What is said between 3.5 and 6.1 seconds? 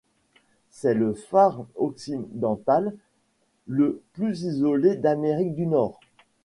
le plus isolé d'Amérique du Nord.